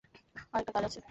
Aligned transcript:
আর 0.53 0.59
একটা 0.61 0.71
কাজ 0.75 0.83
আছে। 0.85 0.99